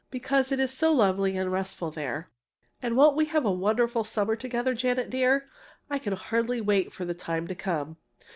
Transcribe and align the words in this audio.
because 0.09 0.51
it 0.51 0.59
is 0.59 0.73
so 0.73 0.91
lovely 0.91 1.37
and 1.37 1.51
restful 1.51 1.91
there. 1.91 2.31
And 2.81 2.95
won't 2.97 3.15
we 3.15 3.25
have 3.25 3.45
a 3.45 3.51
wonderful 3.51 4.03
summer 4.03 4.35
together, 4.35 4.73
Janet 4.73 5.11
dear? 5.11 5.47
I 5.91 5.99
can 5.99 6.13
hardly 6.13 6.59
wait 6.59 6.91
for 6.91 7.05
the 7.05 7.13
time 7.13 7.47
to 7.49 7.53
come! 7.53 7.97